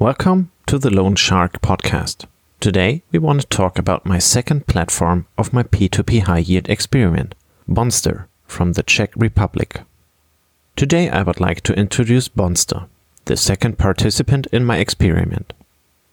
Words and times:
Welcome 0.00 0.52
to 0.66 0.78
the 0.78 0.90
Loan 0.90 1.16
Shark 1.16 1.60
podcast. 1.60 2.26
Today 2.60 3.02
we 3.10 3.18
want 3.18 3.40
to 3.40 3.46
talk 3.48 3.80
about 3.80 4.06
my 4.06 4.20
second 4.20 4.68
platform 4.68 5.26
of 5.36 5.52
my 5.52 5.64
P2P 5.64 6.22
high 6.22 6.38
yield 6.38 6.68
experiment, 6.68 7.34
Bondster 7.68 8.26
from 8.46 8.74
the 8.74 8.84
Czech 8.84 9.10
Republic. 9.16 9.80
Today 10.76 11.10
I 11.10 11.22
would 11.22 11.40
like 11.40 11.62
to 11.62 11.74
introduce 11.74 12.28
Bondster, 12.28 12.86
the 13.24 13.36
second 13.36 13.76
participant 13.76 14.46
in 14.52 14.64
my 14.64 14.76
experiment. 14.76 15.52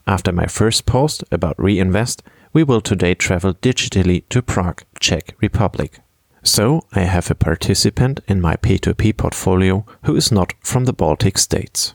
After 0.08 0.32
my 0.32 0.48
first 0.48 0.88
post 0.88 1.24
about 1.32 1.60
Reinvest, 1.60 2.24
we 2.54 2.64
will 2.64 2.82
today 2.82 3.14
travel 3.14 3.54
digitally 3.54 4.24
to 4.30 4.42
Prague, 4.42 4.82
Czech 5.00 5.36
Republic. 5.42 6.00
So 6.42 6.82
I 6.94 7.02
have 7.02 7.30
a 7.30 7.36
participant 7.36 8.22
in 8.28 8.42
my 8.42 8.56
P2P 8.56 9.16
portfolio 9.16 9.86
who 10.06 10.16
is 10.16 10.32
not 10.32 10.56
from 10.62 10.86
the 10.86 10.94
Baltic 10.94 11.38
states. 11.38 11.94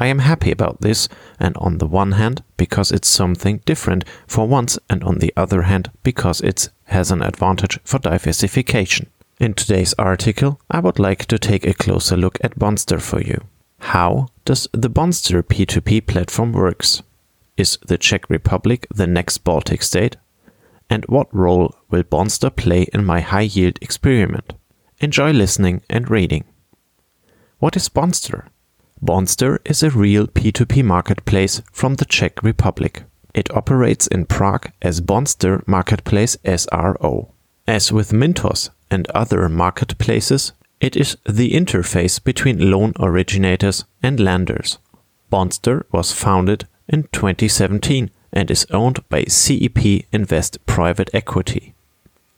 I 0.00 0.06
am 0.06 0.20
happy 0.20 0.50
about 0.50 0.80
this, 0.80 1.10
and 1.38 1.54
on 1.58 1.76
the 1.76 1.86
one 1.86 2.12
hand, 2.12 2.42
because 2.56 2.90
it's 2.90 3.06
something 3.06 3.60
different 3.66 4.04
for 4.26 4.48
once, 4.48 4.78
and 4.88 5.04
on 5.04 5.18
the 5.18 5.32
other 5.36 5.62
hand, 5.62 5.90
because 6.02 6.40
it 6.40 6.70
has 6.84 7.10
an 7.10 7.22
advantage 7.22 7.78
for 7.84 7.98
diversification. 7.98 9.10
In 9.38 9.52
today's 9.52 9.92
article, 9.98 10.58
I 10.70 10.80
would 10.80 10.98
like 10.98 11.26
to 11.26 11.38
take 11.38 11.66
a 11.66 11.74
closer 11.74 12.16
look 12.16 12.38
at 12.42 12.58
Bondster 12.58 13.00
for 13.00 13.20
you. 13.20 13.42
How 13.80 14.28
does 14.46 14.68
the 14.72 14.88
Bondster 14.88 15.42
P2P 15.42 16.06
platform 16.06 16.52
works? 16.52 17.02
Is 17.58 17.78
the 17.86 17.98
Czech 17.98 18.30
Republic 18.30 18.86
the 18.94 19.06
next 19.06 19.38
Baltic 19.38 19.82
state? 19.82 20.16
And 20.88 21.04
what 21.06 21.34
role 21.34 21.74
will 21.90 22.04
Bondster 22.04 22.54
play 22.54 22.86
in 22.94 23.04
my 23.04 23.20
high 23.20 23.48
yield 23.52 23.78
experiment? 23.82 24.54
Enjoy 24.98 25.30
listening 25.30 25.82
and 25.90 26.10
reading. 26.10 26.44
What 27.58 27.76
is 27.76 27.90
Bondster? 27.90 28.46
Bondster 29.02 29.58
is 29.64 29.82
a 29.82 29.90
real 29.90 30.26
P2P 30.26 30.84
marketplace 30.84 31.62
from 31.72 31.94
the 31.94 32.04
Czech 32.04 32.42
Republic. 32.42 33.04
It 33.32 33.50
operates 33.56 34.06
in 34.06 34.26
Prague 34.26 34.70
as 34.82 35.00
Bondster 35.00 35.66
Marketplace 35.66 36.36
SRO. 36.44 37.30
As 37.66 37.90
with 37.90 38.12
Mintos, 38.12 38.68
and 38.90 39.08
other 39.10 39.48
marketplaces, 39.48 40.52
it 40.80 40.96
is 40.96 41.16
the 41.24 41.52
interface 41.52 42.22
between 42.22 42.70
loan 42.70 42.92
originators 42.98 43.84
and 44.02 44.18
lenders. 44.18 44.78
Bondster 45.32 45.84
was 45.92 46.12
founded 46.12 46.66
in 46.88 47.04
2017 47.12 48.10
and 48.32 48.50
is 48.50 48.66
owned 48.70 48.98
by 49.08 49.24
CEP 49.24 50.04
Invest 50.12 50.64
Private 50.66 51.10
Equity. 51.14 51.74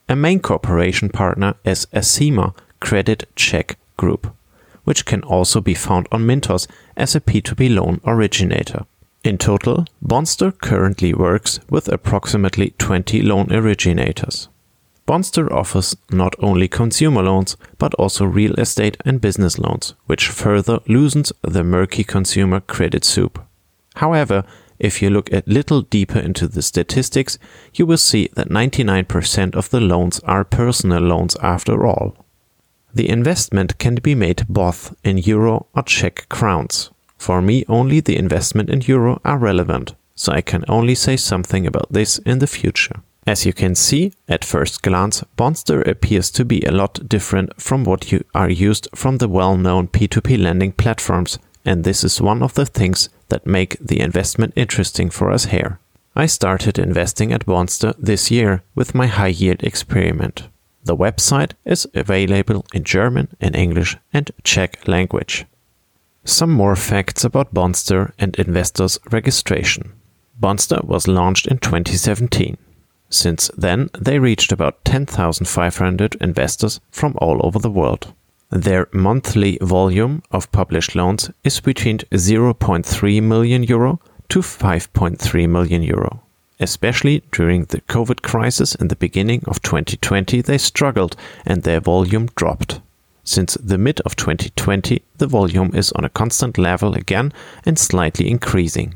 A 0.07 0.15
main 0.15 0.39
cooperation 0.39 1.09
partner 1.09 1.55
is 1.65 1.87
Acema 1.87 2.55
Credit 2.79 3.25
Czech 3.35 3.77
Group, 3.97 4.33
which 4.83 5.05
can 5.05 5.23
also 5.23 5.61
be 5.61 5.73
found 5.73 6.07
on 6.11 6.25
Mintos 6.25 6.67
as 6.95 7.15
a 7.15 7.21
P2P 7.21 7.73
loan 7.73 8.01
originator. 8.05 8.85
In 9.23 9.37
total, 9.37 9.85
Bondster 10.05 10.51
currently 10.51 11.13
works 11.13 11.59
with 11.69 11.87
approximately 11.87 12.71
20 12.77 13.21
loan 13.21 13.53
originators. 13.53 14.49
Bondster 15.07 15.51
offers 15.51 15.95
not 16.11 16.35
only 16.39 16.67
consumer 16.67 17.23
loans, 17.23 17.57
but 17.77 17.93
also 17.95 18.25
real 18.25 18.53
estate 18.53 18.97
and 19.05 19.19
business 19.19 19.59
loans, 19.59 19.95
which 20.05 20.29
further 20.29 20.79
loosens 20.87 21.33
the 21.41 21.63
murky 21.63 22.03
consumer 22.03 22.61
credit 22.61 23.03
soup. 23.03 23.41
However, 23.95 24.43
if 24.79 25.01
you 25.01 25.09
look 25.09 25.31
a 25.31 25.43
little 25.45 25.81
deeper 25.81 26.19
into 26.19 26.47
the 26.47 26.61
statistics, 26.61 27.37
you 27.73 27.85
will 27.85 27.97
see 27.97 28.29
that 28.35 28.49
99% 28.49 29.55
of 29.55 29.69
the 29.69 29.79
loans 29.79 30.19
are 30.21 30.43
personal 30.43 31.01
loans 31.01 31.35
after 31.41 31.85
all. 31.85 32.22
The 32.93 33.09
investment 33.09 33.77
can 33.79 33.95
be 33.95 34.15
made 34.15 34.45
both 34.47 34.95
in 35.03 35.17
euro 35.17 35.65
or 35.73 35.83
Czech 35.83 36.27
crowns. 36.29 36.91
For 37.17 37.41
me, 37.41 37.65
only 37.67 38.01
the 38.01 38.17
investment 38.17 38.69
in 38.69 38.81
euro 38.81 39.19
are 39.25 39.37
relevant, 39.37 39.95
so 40.15 40.31
I 40.31 40.41
can 40.41 40.63
only 40.67 40.93
say 40.95 41.17
something 41.17 41.65
about 41.65 41.91
this 41.91 42.19
in 42.19 42.39
the 42.39 42.47
future. 42.47 43.01
As 43.25 43.45
you 43.45 43.53
can 43.53 43.73
see, 43.75 44.11
at 44.27 44.43
first 44.43 44.81
glance, 44.81 45.23
Bondster 45.37 45.87
appears 45.87 46.29
to 46.31 46.43
be 46.43 46.61
a 46.63 46.71
lot 46.71 47.07
different 47.07 47.59
from 47.61 47.85
what 47.85 48.11
you 48.11 48.23
are 48.35 48.49
used 48.49 48.89
from 48.93 49.17
the 49.17 49.29
well-known 49.29 49.87
P2P 49.87 50.37
lending 50.37 50.73
platforms, 50.73 51.39
and 51.65 51.83
this 51.83 52.03
is 52.03 52.21
one 52.21 52.43
of 52.43 52.53
the 52.53 52.65
things 52.65 53.09
that 53.29 53.47
make 53.47 53.77
the 53.79 54.01
investment 54.01 54.53
interesting 54.55 55.09
for 55.09 55.31
us 55.31 55.45
here. 55.45 55.79
I 56.15 56.25
started 56.27 56.77
investing 56.77 57.31
at 57.33 57.45
Bondster 57.45 57.95
this 57.97 58.29
year 58.29 58.61
with 58.75 58.93
my 58.93 59.07
high 59.07 59.33
yield 59.39 59.63
experiment. 59.63 60.47
The 60.85 60.97
website 60.97 61.51
is 61.63 61.87
available 61.93 62.65
in 62.73 62.83
German, 62.83 63.29
in 63.39 63.55
English, 63.55 63.97
and 64.13 64.29
Czech 64.43 64.87
language. 64.87 65.45
Some 66.25 66.51
more 66.51 66.75
facts 66.75 67.23
about 67.23 67.53
Bondster 67.53 68.11
and 68.19 68.35
investors 68.35 68.99
registration. 69.11 69.93
Bondster 70.39 70.83
was 70.83 71.07
launched 71.07 71.47
in 71.47 71.57
2017. 71.57 72.57
Since 73.09 73.51
then, 73.57 73.89
they 73.97 74.19
reached 74.19 74.51
about 74.51 74.83
10,500 74.85 76.15
investors 76.19 76.79
from 76.91 77.13
all 77.17 77.45
over 77.45 77.59
the 77.59 77.69
world. 77.69 78.13
Their 78.49 78.87
monthly 78.93 79.57
volume 79.61 80.23
of 80.31 80.51
published 80.51 80.95
loans 80.95 81.29
is 81.43 81.59
between 81.59 81.99
0.3 81.99 83.23
million 83.23 83.63
euro 83.63 83.99
to 84.29 84.39
5.3 84.39 85.49
million 85.49 85.81
euro. 85.83 86.23
Especially 86.59 87.23
during 87.31 87.65
the 87.65 87.81
COVID 87.81 88.21
crisis 88.21 88.75
in 88.75 88.87
the 88.87 88.95
beginning 88.95 89.43
of 89.47 89.61
2020, 89.61 90.41
they 90.41 90.57
struggled 90.57 91.15
and 91.45 91.63
their 91.63 91.79
volume 91.79 92.27
dropped. 92.35 92.79
Since 93.23 93.55
the 93.55 93.77
mid 93.77 94.01
of 94.01 94.15
2020, 94.15 95.01
the 95.17 95.27
volume 95.27 95.71
is 95.73 95.91
on 95.93 96.03
a 96.03 96.09
constant 96.09 96.57
level 96.57 96.93
again 96.93 97.33
and 97.65 97.79
slightly 97.79 98.29
increasing. 98.29 98.95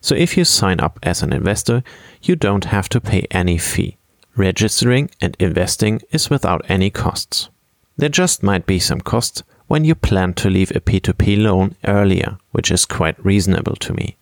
So 0.00 0.14
if 0.14 0.36
you 0.36 0.44
sign 0.44 0.80
up 0.80 0.98
as 1.02 1.22
an 1.22 1.32
investor, 1.32 1.82
you 2.22 2.36
don't 2.36 2.66
have 2.66 2.88
to 2.90 3.00
pay 3.00 3.26
any 3.30 3.58
fee. 3.58 3.96
Registering 4.36 5.10
and 5.20 5.36
investing 5.38 6.00
is 6.10 6.30
without 6.30 6.64
any 6.68 6.90
costs. 6.90 7.50
There 7.96 8.08
just 8.08 8.42
might 8.42 8.66
be 8.66 8.78
some 8.78 9.00
costs 9.00 9.42
when 9.66 9.84
you 9.84 9.94
plan 9.94 10.34
to 10.34 10.50
leave 10.50 10.70
a 10.70 10.80
P2P 10.80 11.42
loan 11.42 11.76
earlier, 11.84 12.38
which 12.50 12.70
is 12.70 12.84
quite 12.84 13.24
reasonable 13.24 13.76
to 13.76 13.92
me. 13.92 14.16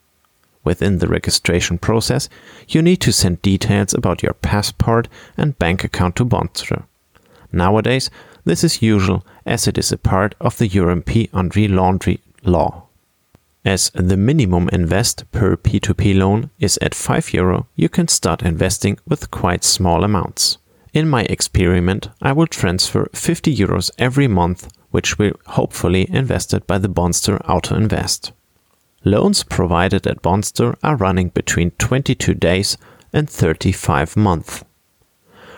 Within 0.62 0.98
the 0.98 1.08
registration 1.08 1.78
process, 1.78 2.28
you 2.68 2.82
need 2.82 3.00
to 3.00 3.12
send 3.12 3.42
details 3.42 3.94
about 3.94 4.22
your 4.22 4.34
passport 4.34 5.08
and 5.36 5.58
bank 5.58 5.84
account 5.84 6.16
to 6.16 6.24
Bondster. 6.24 6.84
Nowadays, 7.52 8.10
this 8.44 8.62
is 8.62 8.82
usual 8.82 9.24
as 9.46 9.66
it 9.66 9.78
is 9.78 9.90
a 9.92 9.98
part 9.98 10.34
of 10.40 10.58
the 10.58 10.68
European 10.68 11.28
anti-laundry 11.32 12.20
law. 12.44 12.84
As 13.64 13.90
the 13.90 14.16
minimum 14.16 14.70
invest 14.72 15.30
per 15.32 15.56
P2P 15.56 16.16
loan 16.16 16.50
is 16.58 16.78
at 16.80 16.94
5 16.94 17.34
euro, 17.34 17.66
you 17.76 17.88
can 17.88 18.08
start 18.08 18.42
investing 18.42 18.98
with 19.06 19.30
quite 19.30 19.64
small 19.64 20.04
amounts. 20.04 20.58
In 20.92 21.08
my 21.08 21.22
experiment, 21.22 22.08
I 22.22 22.32
will 22.32 22.46
transfer 22.46 23.08
50 23.14 23.54
euros 23.54 23.90
every 23.98 24.28
month, 24.28 24.68
which 24.90 25.18
will 25.18 25.34
hopefully 25.46 26.08
invested 26.10 26.66
by 26.66 26.78
the 26.78 26.88
Bondster 26.88 27.40
Auto 27.48 27.76
Invest. 27.76 28.32
Loans 29.04 29.44
provided 29.44 30.06
at 30.06 30.22
Bondster 30.22 30.76
are 30.82 30.96
running 30.96 31.28
between 31.30 31.70
22 31.72 32.34
days 32.34 32.76
and 33.12 33.28
35 33.30 34.16
months. 34.16 34.64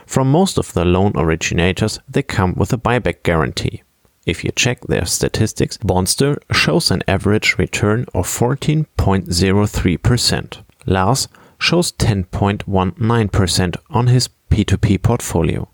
From 0.07 0.31
most 0.31 0.59
of 0.59 0.75
the 0.75 0.85
loan 0.85 1.13
originators, 1.17 1.99
they 2.09 2.23
come 2.23 2.55
with 2.55 2.73
a 2.73 2.79
buyback 2.79 3.25
guarantee. 3.25 3.83
If 4.25 4.45
you 4.45 4.53
check 4.55 4.83
their 4.83 5.05
statistics, 5.07 5.77
Bondster 5.79 6.39
shows 6.53 6.93
an 6.93 7.03
average 7.09 7.59
return 7.59 8.07
of 8.15 8.29
14.03%. 8.29 10.63
Lars 10.87 11.27
shows 11.59 11.91
10.19% 11.93 13.77
on 13.91 14.07
his 14.07 14.29
P2P 14.51 15.03
portfolio. 15.03 15.69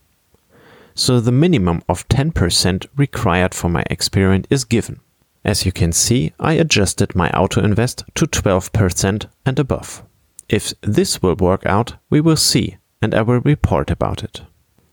So 0.95 1.21
the 1.21 1.33
minimum 1.33 1.83
of 1.89 2.09
10% 2.09 2.87
required 2.97 3.55
for 3.55 3.69
my 3.69 3.85
experiment 3.91 4.47
is 4.51 4.65
given. 4.65 5.01
As 5.45 5.65
you 5.65 5.73
can 5.73 5.93
see, 5.93 6.33
I 6.39 6.55
adjusted 6.55 7.15
my 7.15 7.31
auto 7.31 7.63
invest 7.63 8.05
to 8.17 8.27
12% 8.27 9.27
and 9.47 9.59
above. 9.59 10.03
If 10.49 10.75
this 10.81 11.23
will 11.23 11.37
work 11.37 11.65
out, 11.67 11.95
we 12.11 12.21
will 12.21 12.37
see, 12.37 12.79
and 13.01 13.15
I 13.15 13.23
will 13.23 13.41
report 13.41 13.91
about 13.91 14.25
it. 14.25 14.43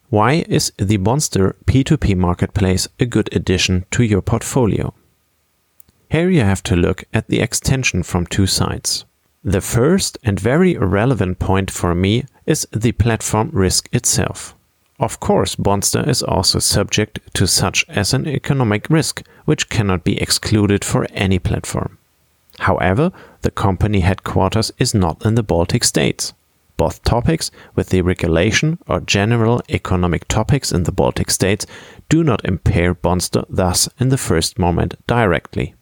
Why 0.09 0.45
is 0.47 0.71
the 0.77 0.97
Bondster 0.97 1.55
P2P 1.65 2.15
marketplace 2.15 2.87
a 2.99 3.05
good 3.05 3.29
addition 3.35 3.85
to 3.91 4.03
your 4.03 4.21
portfolio? 4.21 4.93
Here 6.09 6.29
you 6.29 6.41
have 6.41 6.63
to 6.63 6.75
look 6.75 7.03
at 7.13 7.27
the 7.27 7.41
extension 7.41 8.03
from 8.03 8.27
two 8.27 8.47
sides. 8.47 9.05
The 9.43 9.61
first 9.61 10.17
and 10.23 10.39
very 10.39 10.77
relevant 10.77 11.39
point 11.39 11.71
for 11.71 11.95
me 11.95 12.25
is 12.45 12.67
the 12.71 12.91
platform 12.93 13.49
risk 13.51 13.89
itself. 13.91 14.55
Of 14.99 15.19
course, 15.19 15.55
Bondster 15.55 16.07
is 16.07 16.23
also 16.23 16.59
subject 16.59 17.19
to 17.33 17.47
such 17.47 17.83
as 17.89 18.13
an 18.13 18.27
economic 18.27 18.89
risk, 18.89 19.23
which 19.43 19.69
cannot 19.69 20.03
be 20.05 20.21
excluded 20.21 20.85
for 20.85 21.05
any 21.13 21.37
platform. 21.37 21.97
However, 22.59 23.11
the 23.41 23.51
company 23.51 23.99
headquarters 23.99 24.71
is 24.79 24.93
not 24.93 25.25
in 25.25 25.35
the 25.35 25.43
Baltic 25.43 25.83
states. 25.83 26.33
Both 26.77 27.03
topics 27.03 27.51
with 27.75 27.89
the 27.89 28.01
regulation 28.01 28.79
or 28.87 29.01
general 29.01 29.61
economic 29.69 30.27
topics 30.27 30.71
in 30.71 30.83
the 30.83 30.91
Baltic 30.91 31.29
states 31.29 31.65
do 32.09 32.23
not 32.23 32.45
impair 32.45 32.95
Bondster 32.95 33.45
thus 33.49 33.89
in 33.99 34.09
the 34.09 34.17
first 34.17 34.57
moment 34.57 34.95
directly. 35.07 35.73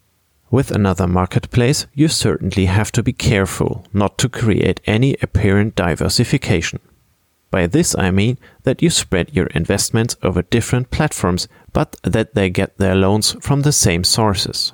With 0.50 0.70
another 0.70 1.06
marketplace, 1.06 1.86
you 1.94 2.08
certainly 2.08 2.66
have 2.66 2.92
to 2.92 3.02
be 3.02 3.12
careful 3.12 3.86
not 3.92 4.18
to 4.18 4.28
create 4.28 4.80
any 4.86 5.16
apparent 5.22 5.74
diversification. 5.74 6.80
By 7.54 7.68
this 7.68 7.94
I 7.96 8.10
mean 8.10 8.38
that 8.64 8.82
you 8.82 8.90
spread 8.90 9.30
your 9.32 9.46
investments 9.46 10.16
over 10.24 10.42
different 10.42 10.90
platforms, 10.90 11.46
but 11.72 11.94
that 12.02 12.34
they 12.34 12.50
get 12.50 12.78
their 12.78 12.96
loans 12.96 13.36
from 13.40 13.62
the 13.62 13.70
same 13.70 14.02
sources. 14.02 14.72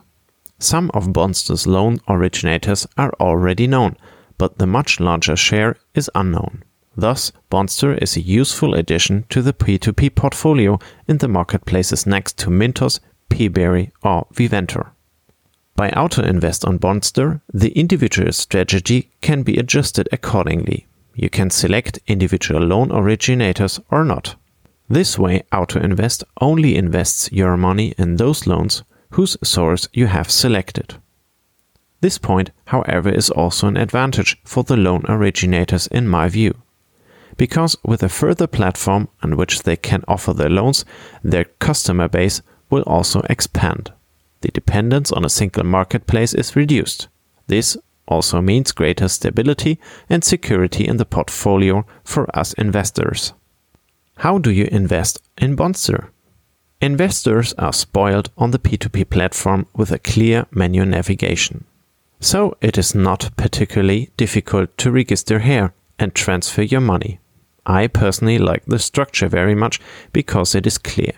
Some 0.58 0.90
of 0.94 1.12
Bondster's 1.12 1.66
loan 1.66 2.00
originators 2.08 2.86
are 2.96 3.12
already 3.20 3.66
known, 3.66 3.98
but 4.38 4.56
the 4.56 4.66
much 4.66 4.98
larger 4.98 5.36
share 5.36 5.76
is 5.94 6.10
unknown. 6.14 6.64
Thus, 6.96 7.32
Bondster 7.50 7.98
is 8.00 8.16
a 8.16 8.22
useful 8.22 8.72
addition 8.72 9.26
to 9.28 9.42
the 9.42 9.52
P2P 9.52 10.14
portfolio 10.14 10.78
in 11.06 11.18
the 11.18 11.28
marketplaces 11.28 12.06
next 12.06 12.38
to 12.38 12.48
Mintos, 12.48 12.98
Peerberry, 13.28 13.90
or 14.02 14.26
Viventor. 14.32 14.92
By 15.76 15.90
auto 15.90 16.22
invest 16.22 16.64
on 16.64 16.78
Bondster, 16.78 17.42
the 17.52 17.72
individual 17.72 18.32
strategy 18.32 19.10
can 19.20 19.42
be 19.42 19.58
adjusted 19.58 20.08
accordingly 20.12 20.86
you 21.20 21.28
can 21.28 21.50
select 21.50 21.98
individual 22.06 22.62
loan 22.62 22.90
originators 22.90 23.78
or 23.90 24.04
not. 24.04 24.36
This 24.88 25.18
way, 25.18 25.42
AutoInvest 25.52 26.24
only 26.40 26.76
invests 26.76 27.30
your 27.30 27.58
money 27.58 27.92
in 27.98 28.16
those 28.16 28.46
loans 28.46 28.84
whose 29.10 29.36
source 29.42 29.86
you 29.92 30.06
have 30.06 30.30
selected. 30.30 30.94
This 32.00 32.16
point, 32.16 32.52
however, 32.64 33.10
is 33.10 33.28
also 33.28 33.66
an 33.66 33.76
advantage 33.76 34.40
for 34.44 34.64
the 34.64 34.78
loan 34.78 35.04
originators 35.08 35.86
in 35.88 36.08
my 36.08 36.30
view. 36.30 36.54
Because 37.36 37.76
with 37.84 38.02
a 38.02 38.08
further 38.08 38.46
platform 38.46 39.08
on 39.22 39.36
which 39.36 39.64
they 39.64 39.76
can 39.76 40.02
offer 40.08 40.32
their 40.32 40.48
loans, 40.48 40.86
their 41.22 41.44
customer 41.44 42.08
base 42.08 42.40
will 42.70 42.82
also 42.86 43.20
expand. 43.28 43.92
The 44.40 44.48
dependence 44.48 45.12
on 45.12 45.26
a 45.26 45.28
single 45.28 45.64
marketplace 45.64 46.32
is 46.32 46.56
reduced. 46.56 47.08
This 47.46 47.76
also 48.10 48.40
means 48.40 48.72
greater 48.72 49.08
stability 49.08 49.78
and 50.08 50.22
security 50.22 50.86
in 50.86 50.96
the 50.98 51.04
portfolio 51.04 51.86
for 52.04 52.26
us 52.36 52.52
investors. 52.54 53.32
How 54.18 54.38
do 54.38 54.50
you 54.50 54.68
invest 54.70 55.22
in 55.38 55.56
Bondster? 55.56 56.08
Investors 56.82 57.54
are 57.54 57.72
spoiled 57.72 58.30
on 58.36 58.50
the 58.50 58.58
P2P 58.58 59.08
platform 59.08 59.66
with 59.74 59.90
a 59.92 59.98
clear 59.98 60.46
menu 60.50 60.84
navigation. 60.84 61.64
So 62.20 62.56
it 62.60 62.76
is 62.76 62.94
not 62.94 63.30
particularly 63.36 64.10
difficult 64.16 64.76
to 64.78 64.90
register 64.90 65.38
here 65.38 65.72
and 65.98 66.14
transfer 66.14 66.62
your 66.62 66.80
money. 66.80 67.20
I 67.64 67.86
personally 67.86 68.38
like 68.38 68.64
the 68.66 68.78
structure 68.78 69.28
very 69.28 69.54
much 69.54 69.80
because 70.12 70.54
it 70.54 70.66
is 70.66 70.78
clear. 70.78 71.12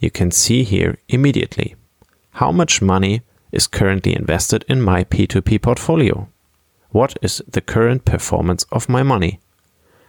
You 0.00 0.10
can 0.10 0.30
see 0.30 0.62
here 0.64 0.98
immediately 1.08 1.76
how 2.40 2.50
much 2.50 2.80
money 2.80 3.20
is 3.52 3.66
currently 3.66 4.16
invested 4.16 4.64
in 4.68 4.80
my 4.80 5.04
P2P 5.04 5.60
portfolio? 5.60 6.28
What 6.90 7.16
is 7.22 7.42
the 7.46 7.60
current 7.60 8.04
performance 8.04 8.64
of 8.72 8.88
my 8.88 9.02
money? 9.02 9.40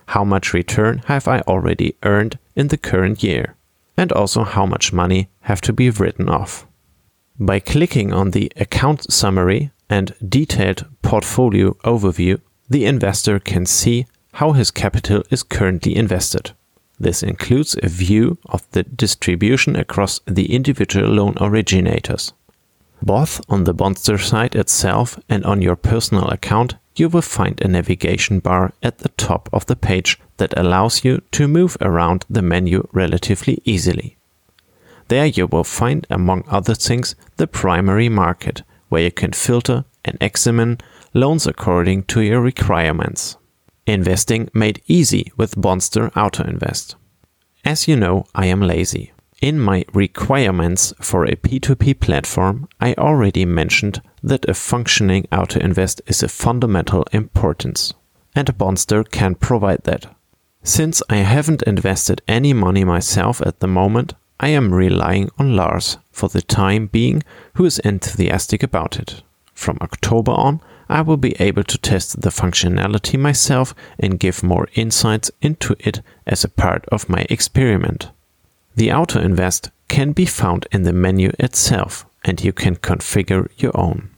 How 0.07 0.23
much 0.23 0.53
return 0.53 1.03
have 1.05 1.27
I 1.27 1.41
already 1.41 1.95
earned 2.03 2.39
in 2.55 2.69
the 2.69 2.77
current 2.77 3.21
year? 3.23 3.55
And 3.95 4.11
also 4.11 4.43
how 4.43 4.65
much 4.65 4.91
money 4.91 5.29
have 5.41 5.61
to 5.61 5.73
be 5.73 5.89
written 5.89 6.27
off? 6.27 6.65
By 7.39 7.59
clicking 7.59 8.11
on 8.11 8.31
the 8.31 8.51
account 8.55 9.11
summary 9.11 9.71
and 9.89 10.15
detailed 10.27 10.87
portfolio 11.01 11.73
overview, 11.83 12.41
the 12.69 12.85
investor 12.85 13.39
can 13.39 13.65
see 13.65 14.05
how 14.33 14.53
his 14.53 14.71
capital 14.71 15.23
is 15.29 15.43
currently 15.43 15.95
invested. 15.95 16.51
This 16.99 17.21
includes 17.23 17.75
a 17.81 17.89
view 17.89 18.37
of 18.45 18.69
the 18.71 18.83
distribution 18.83 19.75
across 19.75 20.19
the 20.25 20.53
individual 20.53 21.09
loan 21.09 21.35
originators. 21.41 22.33
Both 23.01 23.41
on 23.49 23.63
the 23.63 23.73
Bondster 23.73 24.19
site 24.19 24.55
itself 24.55 25.19
and 25.27 25.43
on 25.43 25.61
your 25.61 25.75
personal 25.75 26.29
account, 26.29 26.75
you 26.95 27.09
will 27.09 27.21
find 27.21 27.59
a 27.61 27.67
navigation 27.67 28.39
bar 28.39 28.73
at 28.83 28.99
the 28.99 29.09
top 29.09 29.49
of 29.51 29.65
the 29.65 29.75
page 29.75 30.19
that 30.37 30.57
allows 30.57 31.03
you 31.03 31.21
to 31.31 31.47
move 31.47 31.77
around 31.81 32.25
the 32.29 32.41
menu 32.41 32.87
relatively 32.91 33.61
easily. 33.65 34.17
There 35.07 35.25
you 35.25 35.47
will 35.47 35.63
find, 35.63 36.05
among 36.09 36.43
other 36.47 36.75
things, 36.75 37.15
the 37.37 37.47
primary 37.47 38.09
market, 38.09 38.63
where 38.89 39.03
you 39.03 39.11
can 39.11 39.31
filter 39.31 39.85
and 40.05 40.17
examine 40.21 40.77
loans 41.13 41.47
according 41.47 42.03
to 42.03 42.21
your 42.21 42.41
requirements. 42.41 43.37
Investing 43.87 44.49
made 44.53 44.81
easy 44.87 45.31
with 45.37 45.55
Bondster 45.55 46.15
Auto 46.15 46.43
Invest. 46.43 46.95
As 47.65 47.87
you 47.87 47.95
know, 47.95 48.25
I 48.35 48.45
am 48.45 48.61
lazy. 48.61 49.11
In 49.41 49.59
my 49.59 49.85
requirements 49.91 50.93
for 51.01 51.25
a 51.25 51.35
P2P 51.35 51.99
platform, 51.99 52.69
I 52.79 52.93
already 52.93 53.43
mentioned 53.43 53.99
that 54.21 54.47
a 54.47 54.53
functioning 54.53 55.27
auto 55.31 55.59
invest 55.59 55.99
is 56.05 56.21
of 56.21 56.29
fundamental 56.29 57.07
importance, 57.11 57.91
and 58.35 58.55
Bondster 58.55 59.03
can 59.09 59.33
provide 59.33 59.83
that. 59.85 60.15
Since 60.61 61.01
I 61.09 61.17
haven't 61.17 61.63
invested 61.63 62.21
any 62.27 62.53
money 62.53 62.83
myself 62.83 63.41
at 63.41 63.61
the 63.61 63.67
moment, 63.67 64.13
I 64.39 64.49
am 64.49 64.75
relying 64.75 65.31
on 65.39 65.55
Lars 65.55 65.97
for 66.11 66.29
the 66.29 66.43
time 66.43 66.85
being, 66.85 67.23
who 67.55 67.65
is 67.65 67.79
enthusiastic 67.79 68.61
about 68.61 68.99
it. 68.99 69.23
From 69.55 69.79
October 69.81 70.33
on, 70.33 70.61
I 70.87 71.01
will 71.01 71.17
be 71.17 71.35
able 71.39 71.63
to 71.63 71.77
test 71.79 72.21
the 72.21 72.29
functionality 72.29 73.17
myself 73.17 73.73
and 73.97 74.19
give 74.19 74.43
more 74.43 74.67
insights 74.75 75.31
into 75.41 75.75
it 75.79 76.03
as 76.27 76.43
a 76.43 76.49
part 76.49 76.85
of 76.91 77.09
my 77.09 77.25
experiment. 77.27 78.11
The 78.75 78.91
auto 78.91 79.19
invest 79.19 79.71
can 79.87 80.13
be 80.13 80.25
found 80.25 80.67
in 80.71 80.83
the 80.83 80.93
menu 80.93 81.31
itself 81.39 82.05
and 82.23 82.41
you 82.43 82.53
can 82.53 82.75
configure 82.77 83.49
your 83.57 83.75
own. 83.75 84.09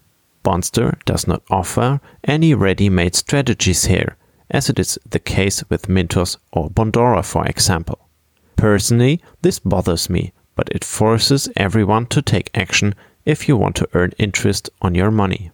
Bondster 0.44 0.98
does 1.06 1.28
not 1.28 1.42
offer 1.50 2.02
any 2.26 2.54
ready-made 2.54 3.16
strategies 3.16 3.86
here, 3.86 4.18
as 4.52 4.70
it 4.70 4.78
is 4.78 5.00
the 5.10 5.20
case 5.20 5.64
with 5.70 5.88
Mintos 5.88 6.38
or 6.52 6.70
Bondora 6.70 7.26
for 7.26 7.46
example. 7.48 8.08
Personally, 8.56 9.22
this 9.42 9.60
bothers 9.60 10.10
me, 10.10 10.34
but 10.56 10.70
it 10.72 10.84
forces 10.84 11.50
everyone 11.56 12.06
to 12.08 12.22
take 12.22 12.52
action 12.54 12.94
if 13.26 13.48
you 13.48 13.58
want 13.58 13.76
to 13.78 13.90
earn 13.94 14.12
interest 14.20 14.70
on 14.82 14.94
your 14.94 15.12
money. 15.12 15.52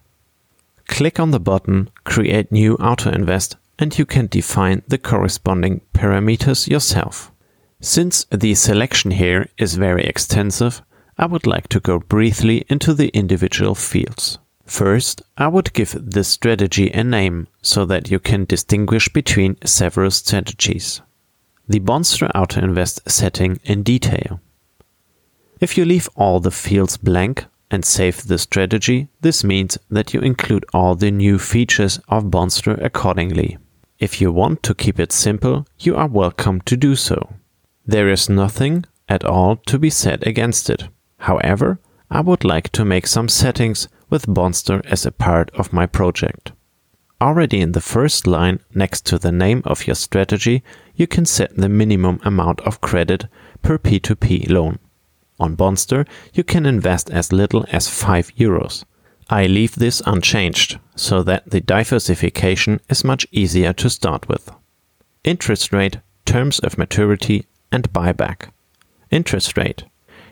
Click 0.88 1.20
on 1.20 1.30
the 1.30 1.40
button 1.40 1.88
Create 2.04 2.50
New 2.50 2.74
Auto 2.74 3.10
Invest 3.10 3.56
and 3.78 3.96
you 3.96 4.04
can 4.04 4.26
define 4.26 4.82
the 4.88 4.98
corresponding 4.98 5.80
parameters 5.94 6.68
yourself. 6.68 7.32
Since 7.82 8.26
the 8.30 8.54
selection 8.54 9.10
here 9.10 9.48
is 9.56 9.76
very 9.76 10.04
extensive, 10.04 10.82
I 11.16 11.24
would 11.24 11.46
like 11.46 11.66
to 11.68 11.80
go 11.80 11.98
briefly 11.98 12.66
into 12.68 12.92
the 12.92 13.08
individual 13.08 13.74
fields. 13.74 14.38
First, 14.66 15.22
I 15.38 15.48
would 15.48 15.72
give 15.72 15.96
this 15.98 16.28
strategy 16.28 16.90
a 16.90 17.02
name 17.02 17.48
so 17.62 17.86
that 17.86 18.10
you 18.10 18.18
can 18.20 18.44
distinguish 18.44 19.08
between 19.08 19.56
several 19.64 20.10
strategies. 20.10 21.00
The 21.68 21.80
Bondster 21.80 22.30
Auto 22.34 22.60
Invest 22.60 23.10
setting 23.10 23.58
in 23.64 23.82
detail. 23.82 24.42
If 25.58 25.78
you 25.78 25.86
leave 25.86 26.08
all 26.14 26.38
the 26.38 26.50
fields 26.50 26.98
blank 26.98 27.46
and 27.70 27.82
save 27.82 28.26
the 28.26 28.38
strategy, 28.38 29.08
this 29.22 29.42
means 29.42 29.78
that 29.90 30.12
you 30.12 30.20
include 30.20 30.66
all 30.74 30.96
the 30.96 31.10
new 31.10 31.38
features 31.38 31.98
of 32.08 32.24
Bondster 32.24 32.78
accordingly. 32.84 33.56
If 33.98 34.20
you 34.20 34.32
want 34.32 34.62
to 34.64 34.74
keep 34.74 35.00
it 35.00 35.12
simple, 35.12 35.66
you 35.78 35.96
are 35.96 36.08
welcome 36.08 36.60
to 36.62 36.76
do 36.76 36.94
so. 36.94 37.36
There 37.90 38.08
is 38.08 38.28
nothing 38.28 38.84
at 39.08 39.24
all 39.24 39.56
to 39.66 39.76
be 39.76 39.90
said 39.90 40.24
against 40.24 40.70
it. 40.70 40.86
However, 41.18 41.80
I 42.08 42.20
would 42.20 42.44
like 42.44 42.68
to 42.68 42.84
make 42.84 43.08
some 43.08 43.28
settings 43.28 43.88
with 44.08 44.28
Bondster 44.28 44.80
as 44.86 45.04
a 45.04 45.10
part 45.10 45.50
of 45.56 45.72
my 45.72 45.86
project. 45.86 46.52
Already 47.20 47.60
in 47.60 47.72
the 47.72 47.80
first 47.80 48.28
line 48.28 48.60
next 48.72 49.06
to 49.06 49.18
the 49.18 49.32
name 49.32 49.62
of 49.64 49.88
your 49.88 49.96
strategy, 49.96 50.62
you 50.94 51.08
can 51.08 51.26
set 51.26 51.56
the 51.56 51.68
minimum 51.68 52.20
amount 52.22 52.60
of 52.60 52.80
credit 52.80 53.26
per 53.60 53.76
P2P 53.76 54.48
loan. 54.48 54.78
On 55.40 55.56
Bondster, 55.56 56.06
you 56.32 56.44
can 56.44 56.66
invest 56.66 57.10
as 57.10 57.32
little 57.32 57.66
as 57.72 57.88
5 57.88 58.36
euros. 58.36 58.84
I 59.28 59.48
leave 59.48 59.74
this 59.74 60.00
unchanged 60.06 60.78
so 60.94 61.24
that 61.24 61.50
the 61.50 61.60
diversification 61.60 62.78
is 62.88 63.02
much 63.02 63.26
easier 63.32 63.72
to 63.72 63.90
start 63.90 64.28
with. 64.28 64.48
Interest 65.24 65.72
rate, 65.72 65.98
terms 66.24 66.60
of 66.60 66.78
maturity, 66.78 67.46
and 67.72 67.92
buyback. 67.92 68.50
Interest 69.10 69.56
rate. 69.56 69.84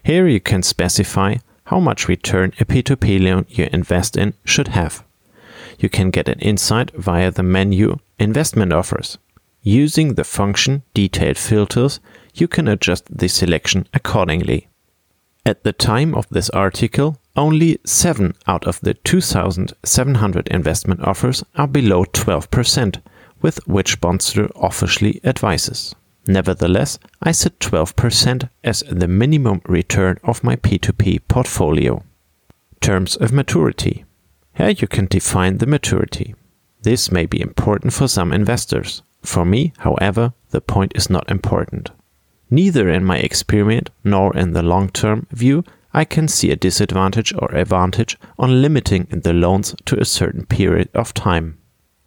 Here 0.02 0.26
you 0.26 0.40
can 0.40 0.62
specify 0.62 1.36
how 1.64 1.80
much 1.80 2.08
return 2.08 2.52
a 2.60 2.64
P2P 2.64 3.22
loan 3.22 3.46
you 3.48 3.68
invest 3.72 4.16
in 4.16 4.34
should 4.44 4.68
have. 4.68 5.04
You 5.78 5.88
can 5.88 6.10
get 6.10 6.28
an 6.28 6.40
insight 6.40 6.90
via 6.94 7.30
the 7.30 7.42
menu 7.42 7.98
Investment 8.18 8.72
Offers. 8.72 9.18
Using 9.62 10.14
the 10.14 10.24
function 10.24 10.82
Detailed 10.94 11.36
Filters, 11.36 12.00
you 12.34 12.48
can 12.48 12.68
adjust 12.68 13.04
the 13.10 13.28
selection 13.28 13.86
accordingly. 13.92 14.68
At 15.44 15.62
the 15.64 15.72
time 15.72 16.14
of 16.14 16.28
this 16.30 16.50
article, 16.50 17.18
only 17.36 17.78
7 17.84 18.34
out 18.46 18.66
of 18.66 18.80
the 18.80 18.94
2,700 18.94 20.48
investment 20.48 21.00
offers 21.02 21.44
are 21.56 21.68
below 21.68 22.04
12%, 22.04 23.00
with 23.40 23.66
which 23.66 24.00
Bondster 24.00 24.50
officially 24.56 25.20
advises. 25.22 25.94
Nevertheless, 26.28 26.98
I 27.22 27.32
set 27.32 27.58
12% 27.58 28.50
as 28.62 28.84
the 28.90 29.08
minimum 29.08 29.62
return 29.64 30.18
of 30.22 30.44
my 30.44 30.56
P2P 30.56 31.22
portfolio. 31.26 32.04
Terms 32.82 33.16
of 33.16 33.32
maturity. 33.32 34.04
Here 34.54 34.68
you 34.68 34.86
can 34.86 35.06
define 35.06 35.56
the 35.56 35.66
maturity. 35.66 36.34
This 36.82 37.10
may 37.10 37.24
be 37.24 37.40
important 37.40 37.94
for 37.94 38.08
some 38.08 38.34
investors. 38.34 39.02
For 39.22 39.46
me, 39.46 39.72
however, 39.78 40.34
the 40.50 40.60
point 40.60 40.92
is 40.94 41.08
not 41.08 41.30
important. 41.30 41.90
Neither 42.50 42.90
in 42.90 43.06
my 43.06 43.16
experience 43.16 43.88
nor 44.04 44.36
in 44.36 44.52
the 44.52 44.62
long 44.62 44.90
term 44.90 45.26
view 45.30 45.64
I 45.94 46.04
can 46.04 46.28
see 46.28 46.50
a 46.50 46.56
disadvantage 46.56 47.32
or 47.32 47.54
advantage 47.54 48.18
on 48.38 48.60
limiting 48.60 49.06
the 49.10 49.32
loans 49.32 49.74
to 49.86 49.98
a 49.98 50.04
certain 50.04 50.44
period 50.44 50.90
of 50.94 51.14
time. 51.14 51.56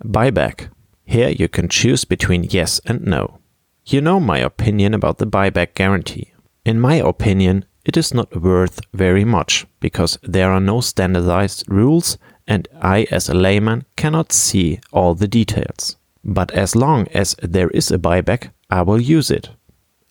Buyback. 0.05 0.69
Here 1.05 1.29
you 1.29 1.49
can 1.49 1.67
choose 1.67 2.05
between 2.05 2.43
yes 2.43 2.79
and 2.85 3.01
no. 3.01 3.40
You 3.85 4.00
know 4.00 4.19
my 4.19 4.38
opinion 4.38 4.93
about 4.93 5.17
the 5.17 5.25
buyback 5.25 5.73
guarantee. 5.73 6.33
In 6.63 6.79
my 6.79 6.95
opinion, 6.95 7.65
it 7.83 7.97
is 7.97 8.13
not 8.13 8.39
worth 8.39 8.79
very 8.93 9.25
much 9.25 9.65
because 9.79 10.19
there 10.21 10.51
are 10.51 10.59
no 10.59 10.81
standardized 10.81 11.65
rules 11.67 12.17
and 12.47 12.67
I, 12.81 13.07
as 13.11 13.27
a 13.27 13.33
layman, 13.33 13.85
cannot 13.95 14.31
see 14.31 14.79
all 14.91 15.15
the 15.15 15.27
details. 15.27 15.97
But 16.23 16.51
as 16.51 16.75
long 16.75 17.07
as 17.13 17.35
there 17.41 17.69
is 17.69 17.91
a 17.91 17.97
buyback, 17.97 18.51
I 18.69 18.83
will 18.83 19.01
use 19.01 19.31
it. 19.31 19.50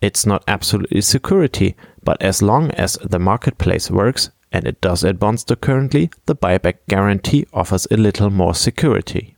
It's 0.00 0.26
not 0.26 0.42
absolutely 0.48 1.02
security, 1.02 1.76
but 2.02 2.20
as 2.20 2.42
long 2.42 2.70
as 2.72 2.94
the 3.02 3.18
marketplace 3.18 3.90
works, 3.90 4.30
and 4.50 4.66
it 4.66 4.80
does 4.80 5.04
at 5.04 5.20
Bondster 5.20 5.60
currently, 5.60 6.10
the 6.26 6.34
buyback 6.34 6.78
guarantee 6.88 7.46
offers 7.52 7.86
a 7.90 7.96
little 7.96 8.30
more 8.30 8.54
security. 8.54 9.36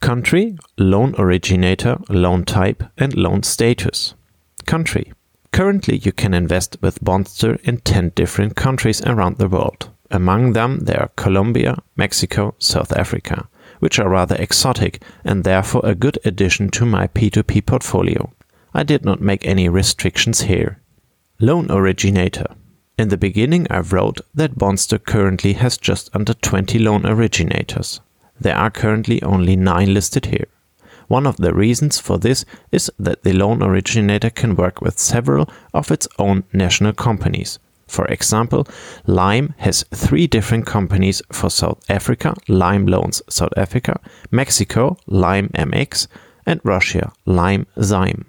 Country, 0.00 0.56
loan 0.78 1.14
originator, 1.18 1.98
loan 2.08 2.44
type, 2.46 2.82
and 2.96 3.14
loan 3.14 3.42
status. 3.42 4.14
Country. 4.66 5.12
Currently, 5.52 5.98
you 5.98 6.10
can 6.10 6.32
invest 6.32 6.78
with 6.80 7.04
Bondster 7.04 7.60
in 7.60 7.78
10 7.78 8.12
different 8.14 8.56
countries 8.56 9.02
around 9.02 9.36
the 9.36 9.48
world. 9.48 9.90
Among 10.10 10.54
them, 10.54 10.80
there 10.80 11.02
are 11.02 11.10
Colombia, 11.16 11.76
Mexico, 11.96 12.54
South 12.58 12.92
Africa, 12.92 13.48
which 13.80 13.98
are 13.98 14.08
rather 14.08 14.36
exotic 14.36 15.02
and 15.22 15.44
therefore 15.44 15.82
a 15.84 15.94
good 15.94 16.18
addition 16.24 16.70
to 16.70 16.86
my 16.86 17.06
P2P 17.06 17.66
portfolio. 17.66 18.32
I 18.72 18.84
did 18.84 19.04
not 19.04 19.20
make 19.20 19.46
any 19.46 19.68
restrictions 19.68 20.42
here. 20.42 20.80
Loan 21.40 21.70
originator. 21.70 22.46
In 22.98 23.08
the 23.08 23.18
beginning, 23.18 23.66
I 23.70 23.80
wrote 23.80 24.20
that 24.34 24.58
Bondster 24.58 25.02
currently 25.04 25.52
has 25.54 25.76
just 25.76 26.08
under 26.14 26.32
20 26.32 26.78
loan 26.78 27.04
originators. 27.04 28.00
There 28.40 28.56
are 28.56 28.70
currently 28.70 29.22
only 29.22 29.56
9 29.56 29.92
listed 29.92 30.26
here. 30.26 30.46
One 31.08 31.26
of 31.26 31.36
the 31.36 31.52
reasons 31.52 31.98
for 31.98 32.18
this 32.18 32.44
is 32.70 32.90
that 32.98 33.24
the 33.24 33.32
loan 33.32 33.62
originator 33.62 34.30
can 34.30 34.54
work 34.54 34.80
with 34.80 34.98
several 34.98 35.48
of 35.74 35.90
its 35.90 36.06
own 36.18 36.44
national 36.52 36.92
companies. 36.92 37.58
For 37.88 38.06
example, 38.06 38.68
Lime 39.06 39.54
has 39.58 39.84
three 39.92 40.28
different 40.28 40.66
companies 40.66 41.20
for 41.32 41.50
South 41.50 41.80
Africa 41.90 42.34
Lime 42.46 42.86
Loans 42.86 43.20
South 43.28 43.52
Africa, 43.56 43.98
Mexico 44.30 44.96
Lime 45.08 45.48
MX, 45.48 46.06
and 46.46 46.60
Russia 46.62 47.12
Lime 47.26 47.66
Zaim. 47.78 48.26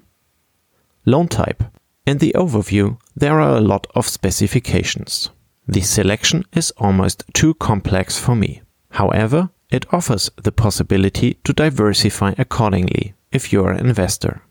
Loan 1.06 1.28
type. 1.28 1.64
In 2.08 2.18
the 2.18 2.34
overview, 2.36 2.98
there 3.16 3.40
are 3.40 3.58
a 3.58 3.62
lot 3.62 3.86
of 3.94 4.08
specifications. 4.08 5.30
The 5.68 5.82
selection 5.82 6.46
is 6.54 6.72
almost 6.78 7.24
too 7.34 7.54
complex 7.54 8.18
for 8.18 8.36
me. 8.36 8.64
However, 8.90 9.52
it 9.72 9.92
offers 9.94 10.30
the 10.36 10.52
possibility 10.52 11.36
to 11.44 11.54
diversify 11.54 12.34
accordingly 12.38 13.14
if 13.32 13.52
you 13.52 13.64
are 13.64 13.72
an 13.72 13.86
investor. 13.88 14.42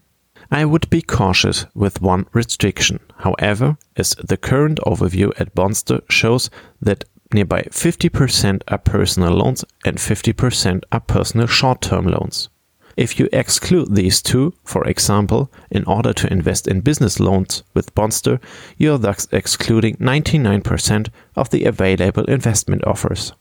I 0.51 0.65
would 0.65 0.91
be 0.91 1.03
cautious 1.03 1.67
with 1.75 2.03
one 2.03 2.27
restriction, 2.33 2.99
however, 3.19 3.77
as 3.97 4.17
the 4.17 4.37
current 4.37 4.81
overview 4.85 5.39
at 5.39 5.55
Bondster 5.55 6.01
shows 6.11 6.51
that 6.83 7.05
nearby 7.33 7.63
50% 7.71 8.63
are 8.67 8.79
personal 8.79 9.33
loans 9.33 9.65
and 9.85 9.99
50% 9.99 10.83
are 10.91 11.01
personal 11.01 11.47
short 11.47 11.83
term 11.83 12.07
loans. 12.07 12.49
If 12.97 13.21
you 13.21 13.29
exclude 13.33 13.95
these 13.95 14.21
two, 14.21 14.53
for 14.65 14.85
example, 14.87 15.53
in 15.71 15.85
order 15.85 16.13
to 16.13 16.33
invest 16.33 16.67
in 16.67 16.81
business 16.81 17.21
loans 17.21 17.63
with 17.73 17.95
Bondster, 17.95 18.41
you 18.77 18.93
are 18.93 18.99
thus 18.99 19.29
excluding 19.31 19.97
99% 19.97 21.09
of 21.37 21.51
the 21.51 21.65
available 21.65 22.25
investment 22.25 22.85
offers. 22.85 23.33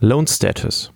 Loan 0.00 0.26
status. 0.26 0.90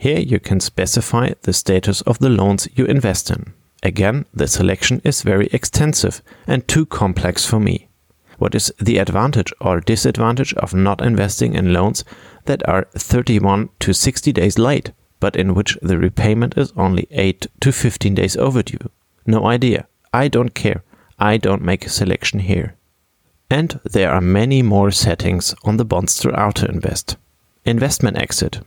Here 0.00 0.18
you 0.18 0.40
can 0.40 0.60
specify 0.60 1.32
the 1.42 1.52
status 1.52 2.00
of 2.02 2.18
the 2.18 2.30
loans 2.30 2.68
you 2.74 2.86
invest 2.86 3.30
in. 3.30 3.52
Again, 3.82 4.26
the 4.34 4.48
selection 4.48 5.00
is 5.04 5.22
very 5.22 5.48
extensive 5.52 6.22
and 6.46 6.66
too 6.66 6.86
complex 6.86 7.44
for 7.44 7.60
me. 7.60 7.88
What 8.38 8.54
is 8.54 8.72
the 8.80 8.98
advantage 8.98 9.52
or 9.60 9.80
disadvantage 9.80 10.54
of 10.54 10.74
not 10.74 11.02
investing 11.02 11.54
in 11.54 11.72
loans 11.72 12.04
that 12.46 12.66
are 12.68 12.88
31 12.94 13.68
to 13.80 13.92
60 13.92 14.32
days 14.32 14.58
late? 14.58 14.92
but 15.20 15.36
in 15.36 15.54
which 15.54 15.78
the 15.82 15.98
repayment 15.98 16.56
is 16.56 16.72
only 16.76 17.06
8 17.10 17.46
to 17.60 17.72
15 17.72 18.14
days 18.14 18.36
overdue. 18.36 18.90
No 19.26 19.46
idea. 19.46 19.86
I 20.12 20.28
don't 20.28 20.54
care. 20.54 20.82
I 21.18 21.36
don't 21.36 21.62
make 21.62 21.86
a 21.86 21.90
selection 21.90 22.40
here. 22.40 22.74
And 23.50 23.78
there 23.84 24.10
are 24.10 24.20
many 24.20 24.62
more 24.62 24.90
settings 24.90 25.54
on 25.64 25.76
the 25.76 25.84
Bondster 25.84 26.32
Auto 26.36 26.66
Invest. 26.66 27.16
Investment 27.64 28.16
exit. 28.16 28.60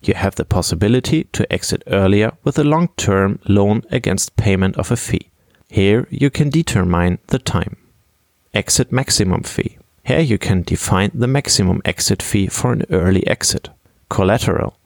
You 0.00 0.14
have 0.14 0.36
the 0.36 0.44
possibility 0.44 1.24
to 1.24 1.52
exit 1.52 1.82
earlier 1.86 2.32
with 2.44 2.58
a 2.58 2.64
long 2.64 2.88
term 2.96 3.40
loan 3.48 3.82
against 3.90 4.36
payment 4.36 4.76
of 4.76 4.90
a 4.90 4.96
fee. 4.96 5.30
Here 5.68 6.06
you 6.10 6.30
can 6.30 6.50
determine 6.50 7.18
the 7.26 7.38
time. 7.38 7.76
Exit 8.54 8.92
maximum 8.92 9.42
fee. 9.42 9.78
Here 10.04 10.20
you 10.20 10.38
can 10.38 10.62
define 10.62 11.10
the 11.12 11.26
maximum 11.26 11.82
exit 11.84 12.22
fee 12.22 12.46
for 12.46 12.72
an 12.72 12.84
early 12.90 13.26
exit. 13.26 13.68
Collateral. 14.08 14.78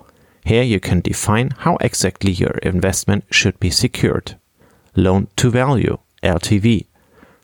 Here 0.45 0.65
you 0.65 0.81
can 0.81 1.01
define 1.01 1.51
how 1.59 1.77
exactly 1.81 2.33
your 2.33 2.59
investment 2.63 3.25
should 3.31 3.61
be 3.61 3.71
secured. 3.71 4.37
Loan 4.97 5.29
to 5.37 5.51
value, 5.51 5.99
LTV, 6.23 6.87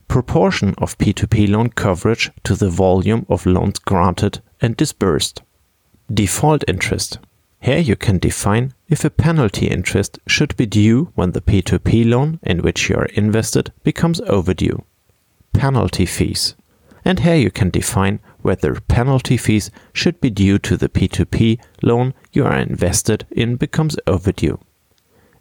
proportion 0.09 0.75
of 0.79 0.99
P2P 0.99 1.49
loan 1.49 1.69
coverage 1.69 2.31
to 2.43 2.57
the 2.57 2.71
volume 2.71 3.25
of 3.29 3.47
loans 3.47 3.79
granted 3.79 4.41
and 4.61 4.77
disbursed. 4.77 5.43
Default 6.13 6.65
interest. 6.67 7.19
Here 7.61 7.79
you 7.79 7.97
can 7.97 8.19
define 8.19 8.73
if 8.88 9.05
a 9.05 9.11
penalty 9.11 9.67
interest 9.67 10.19
should 10.27 10.57
be 10.57 10.67
due 10.67 11.11
when 11.15 11.33
the 11.33 11.41
P2P 11.41 12.09
loan 12.09 12.38
in 12.43 12.62
which 12.62 12.88
you 12.88 12.97
are 12.97 13.07
invested 13.07 13.73
becomes 13.83 14.21
overdue. 14.23 14.85
Penalty 15.53 16.07
fees. 16.07 16.55
And 17.05 17.21
here 17.21 17.37
you 17.37 17.50
can 17.50 17.71
define 17.71 18.21
whether 18.43 18.81
penalty 18.81 19.37
fees 19.37 19.71
should 19.93 20.21
be 20.21 20.31
due 20.31 20.59
to 20.61 20.77
the 20.77 20.88
P2P 20.88 21.59
loan 21.83 22.15
you 22.33 22.45
are 22.45 22.57
invested 22.57 23.27
in 23.31 23.57
becomes 23.57 23.97
overdue. 24.07 24.59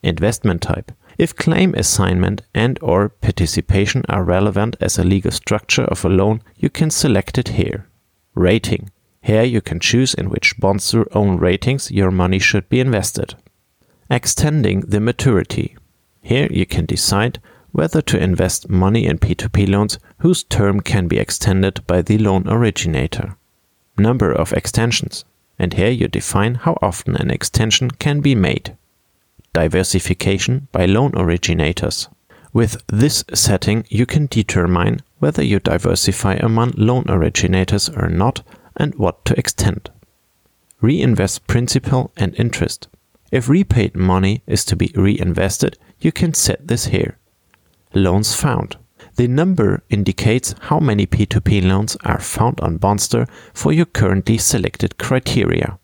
Investment 0.02 0.62
type. 0.62 0.92
If 1.18 1.36
claim 1.36 1.74
assignment 1.74 2.42
and 2.54 2.78
or 2.82 3.10
participation 3.10 4.04
are 4.08 4.24
relevant 4.24 4.76
as 4.80 4.98
a 4.98 5.04
legal 5.04 5.32
structure 5.32 5.84
of 5.84 6.06
a 6.06 6.10
loan, 6.10 6.42
you 6.56 6.70
can 6.70 6.90
select 6.90 7.38
it 7.38 7.50
here. 7.50 7.88
Rating. 8.36 8.92
Here 9.28 9.44
you 9.44 9.60
can 9.60 9.82
choose 9.82 10.14
in 10.14 10.30
which 10.30 10.58
Bondster 10.58 11.06
own 11.14 11.36
ratings 11.36 11.92
your 11.92 12.12
money 12.12 12.40
should 12.40 12.70
be 12.70 12.80
invested. 12.80 13.36
Extending 14.10 14.80
the 14.80 15.02
maturity. 15.02 15.76
Here 16.22 16.48
you 16.50 16.66
can 16.66 16.86
decide 16.86 17.42
whether 17.74 18.02
to 18.04 18.18
invest 18.18 18.70
money 18.70 19.06
in 19.06 19.20
P2P 19.20 19.68
loans 19.68 20.00
whose 20.20 20.46
term 20.46 20.80
can 20.80 21.10
be 21.10 21.20
extended 21.20 21.86
by 21.86 22.02
the 22.02 22.18
loan 22.18 22.48
originator. 22.48 23.36
Number 23.98 24.32
of 24.32 24.54
extensions, 24.54 25.26
and 25.60 25.74
here 25.74 25.92
you 25.92 26.08
define 26.08 26.56
how 26.56 26.78
often 26.82 27.18
an 27.18 27.30
extension 27.30 27.92
can 27.92 28.22
be 28.22 28.34
made. 28.34 28.78
Diversification 29.52 30.70
by 30.72 30.86
loan 30.86 31.12
originators. 31.16 32.08
With 32.54 32.82
this 32.88 33.26
setting, 33.34 33.84
you 33.90 34.06
can 34.06 34.28
determine 34.28 35.02
whether 35.20 35.44
you 35.44 35.60
diversify 35.60 36.36
among 36.36 36.76
loan 36.78 37.04
originators 37.10 37.90
or 37.90 38.08
not 38.08 38.42
and 38.78 38.96
what 38.96 39.26
to 39.26 39.38
extend. 39.38 39.90
Reinvest 40.82 41.48
principal 41.48 42.12
and 42.16 42.36
interest. 42.36 42.88
If 43.32 43.50
repaid 43.50 43.96
money 43.96 44.42
is 44.48 44.64
to 44.66 44.76
be 44.76 44.92
reinvested, 44.96 45.78
you 46.00 46.12
can 46.12 46.34
set 46.34 46.68
this 46.68 46.86
here. 46.86 47.18
Loans 47.94 48.34
found. 48.36 48.78
The 49.16 49.28
number 49.28 49.84
indicates 49.90 50.54
how 50.62 50.80
many 50.80 51.08
P2P 51.08 51.66
loans 51.66 51.98
are 52.06 52.20
found 52.20 52.60
on 52.62 52.80
Bondster 52.80 53.28
for 53.54 53.74
your 53.74 53.88
currently 53.88 54.38
selected 54.38 54.98
criteria. 54.98 55.80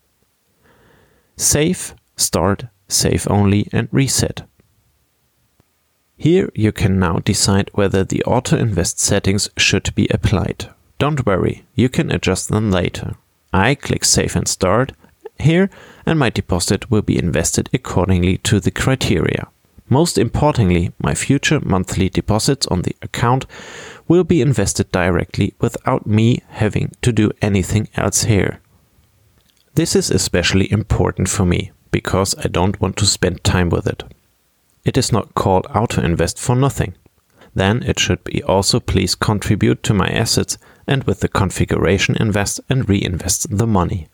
Save, 1.36 1.96
Start, 2.16 2.66
Save 2.88 3.28
Only, 3.30 3.68
and 3.74 3.90
Reset. 3.92 4.44
Here 6.16 6.50
you 6.54 6.72
can 6.72 7.00
now 7.00 7.18
decide 7.18 7.72
whether 7.74 8.04
the 8.04 8.24
auto 8.24 8.56
invest 8.56 9.00
settings 9.00 9.50
should 9.58 9.94
be 9.96 10.08
applied. 10.10 10.70
Don't 11.03 11.25
worry, 11.25 11.65
you 11.75 11.89
can 11.89 12.10
adjust 12.12 12.48
them 12.48 12.72
later. 12.72 13.17
I 13.51 13.75
click 13.75 14.05
Save 14.05 14.38
and 14.38 14.48
Start 14.48 14.93
here, 15.38 15.69
and 16.05 16.17
my 16.17 16.29
deposit 16.29 16.89
will 16.89 17.01
be 17.01 17.19
invested 17.19 17.69
accordingly 17.74 18.38
to 18.38 18.62
the 18.62 18.72
criteria. 18.72 19.50
Most 19.89 20.17
importantly, 20.17 20.93
my 21.00 21.13
future 21.13 21.60
monthly 21.60 22.07
deposits 22.07 22.67
on 22.67 22.83
the 22.83 22.95
account 23.01 23.45
will 24.07 24.24
be 24.24 24.39
invested 24.39 24.93
directly 24.93 25.53
without 25.60 26.07
me 26.07 26.39
having 26.48 26.93
to 27.01 27.12
do 27.12 27.31
anything 27.41 27.89
else 27.95 28.24
here. 28.24 28.62
This 29.74 29.98
is 29.98 30.10
especially 30.10 30.72
important 30.72 31.27
for 31.27 31.43
me 31.43 31.74
because 31.91 32.33
I 32.38 32.48
don't 32.48 32.79
want 32.79 32.95
to 32.95 33.05
spend 33.05 33.43
time 33.43 33.67
with 33.67 33.88
it. 33.88 34.05
It 34.86 34.98
is 34.98 35.12
not 35.12 35.36
called 35.36 35.67
auto 35.75 36.01
invest 36.01 36.39
for 36.39 36.55
nothing. 36.55 36.95
Then 37.55 37.83
it 37.83 38.00
should 38.00 38.24
be 38.24 38.41
also 38.43 38.79
please 38.79 39.15
contribute 39.15 39.83
to 39.83 39.93
my 39.93 40.07
assets 40.07 40.57
and 40.88 41.03
with 41.03 41.19
the 41.19 41.27
configuration 41.27 42.15
invest 42.19 42.60
and 42.69 42.88
reinvest 42.88 43.57
the 43.57 43.67
money. 43.67 44.07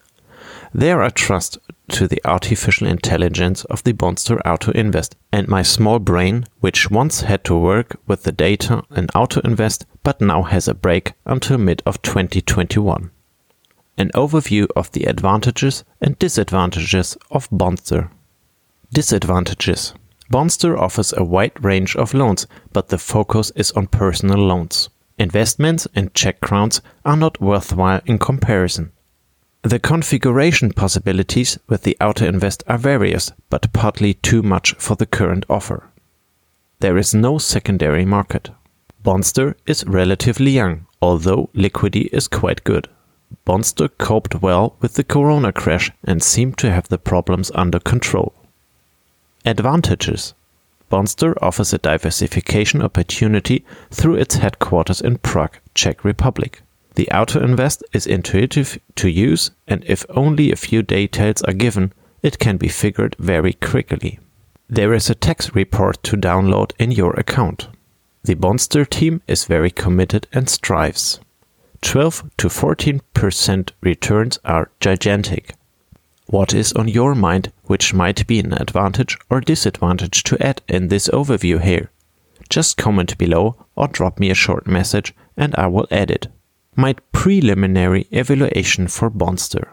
There 0.73 1.01
I 1.01 1.09
trust 1.09 1.57
to 1.89 2.07
the 2.07 2.21
artificial 2.23 2.87
intelligence 2.87 3.63
of 3.65 3.83
the 3.83 3.93
Bondster 3.93 4.39
Auto 4.45 4.71
Invest 4.73 5.15
and 5.31 5.47
my 5.47 5.63
small 5.63 5.97
brain, 5.97 6.45
which 6.59 6.91
once 6.91 7.21
had 7.21 7.43
to 7.45 7.57
work 7.57 7.95
with 8.05 8.23
the 8.23 8.31
data 8.31 8.83
in 8.95 9.07
Auto 9.15 9.41
Invest 9.41 9.85
but 10.03 10.21
now 10.21 10.43
has 10.43 10.67
a 10.67 10.73
break 10.73 11.13
until 11.25 11.57
mid 11.57 11.81
of 11.85 12.01
2021. 12.03 13.09
An 13.97 14.11
overview 14.13 14.67
of 14.75 14.91
the 14.91 15.05
advantages 15.05 15.83
and 15.99 16.17
disadvantages 16.19 17.17
of 17.31 17.49
Bondster. 17.49 18.09
Disadvantages 18.93 19.93
Bondster 20.31 20.77
offers 20.77 21.13
a 21.13 21.23
wide 21.23 21.63
range 21.63 21.95
of 21.95 22.13
loans, 22.13 22.45
but 22.71 22.89
the 22.89 22.99
focus 22.99 23.51
is 23.55 23.71
on 23.71 23.87
personal 23.87 24.37
loans. 24.37 24.89
Investments 25.17 25.87
and 25.95 26.13
Czech 26.13 26.39
crowns 26.39 26.81
are 27.03 27.17
not 27.17 27.41
worthwhile 27.41 28.01
in 28.05 28.19
comparison. 28.19 28.91
The 29.63 29.79
configuration 29.79 30.71
possibilities 30.71 31.57
with 31.67 31.83
the 31.83 31.97
Auto 31.99 32.25
Invest 32.25 32.63
are 32.67 32.77
various, 32.77 33.31
but 33.49 33.73
partly 33.73 34.13
too 34.13 34.41
much 34.41 34.73
for 34.75 34.95
the 34.95 35.05
current 35.05 35.45
offer. 35.49 35.89
There 36.79 36.97
is 36.97 37.13
no 37.13 37.39
secondary 37.39 38.05
market. 38.05 38.51
Bondster 39.03 39.55
is 39.65 39.85
relatively 39.85 40.51
young, 40.51 40.85
although 41.01 41.49
liquidity 41.53 42.09
is 42.13 42.29
quite 42.29 42.63
good. 42.63 42.87
Bondster 43.45 43.89
coped 43.97 44.41
well 44.41 44.77
with 44.79 44.93
the 44.93 45.03
corona 45.03 45.51
crash 45.51 45.91
and 46.05 46.23
seemed 46.23 46.57
to 46.59 46.71
have 46.71 46.87
the 46.87 46.97
problems 46.97 47.51
under 47.53 47.79
control. 47.79 48.33
Advantages 49.45 50.33
Bondster 50.91 51.33
offers 51.41 51.71
a 51.71 51.77
diversification 51.77 52.81
opportunity 52.81 53.63
through 53.91 54.15
its 54.15 54.35
headquarters 54.35 55.01
in 55.01 55.17
Prague, 55.19 55.57
Czech 55.75 56.03
Republic. 56.03 56.61
The 56.95 57.09
Auto 57.11 57.41
Invest 57.41 57.83
is 57.93 58.07
intuitive 58.07 58.79
to 58.95 59.09
use, 59.09 59.51
and 59.67 59.83
if 59.85 60.05
only 60.09 60.51
a 60.51 60.55
few 60.57 60.81
details 60.81 61.41
are 61.43 61.53
given, 61.53 61.93
it 62.21 62.39
can 62.39 62.57
be 62.57 62.67
figured 62.67 63.15
very 63.19 63.53
quickly. 63.53 64.19
There 64.67 64.93
is 64.93 65.09
a 65.09 65.15
tax 65.15 65.55
report 65.55 66.03
to 66.03 66.17
download 66.17 66.73
in 66.77 66.91
your 66.91 67.13
account. 67.13 67.69
The 68.23 68.35
Bondster 68.35 68.87
team 68.89 69.21
is 69.27 69.45
very 69.45 69.71
committed 69.71 70.27
and 70.33 70.49
strives. 70.49 71.19
12 71.81 72.29
to 72.37 72.47
14% 72.49 73.71
returns 73.81 74.39
are 74.43 74.69
gigantic. 74.79 75.53
What 76.29 76.53
is 76.53 76.73
on 76.73 76.87
your 76.87 77.15
mind 77.15 77.51
which 77.63 77.91
might 77.91 78.27
be 78.27 78.37
an 78.37 78.53
advantage 78.53 79.17
or 79.31 79.41
disadvantage 79.41 80.21
to 80.25 80.37
add 80.39 80.61
in 80.67 80.89
this 80.89 81.07
overview 81.07 81.59
here? 81.59 81.89
Just 82.51 82.77
comment 82.77 83.17
below 83.17 83.65
or 83.75 83.87
drop 83.87 84.19
me 84.19 84.29
a 84.29 84.35
short 84.35 84.67
message 84.67 85.15
and 85.35 85.55
I 85.55 85.65
will 85.65 85.87
add 85.89 86.11
it. 86.11 86.27
My 86.75 86.93
preliminary 87.13 88.07
evaluation 88.11 88.87
for 88.87 89.09
Bondster. 89.09 89.69